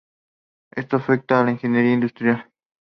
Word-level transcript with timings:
Esto 0.71 0.97
afecta 0.97 1.39
a 1.39 1.43
la 1.43 1.51
ingeniería 1.51 1.93
industrial. 1.93 2.49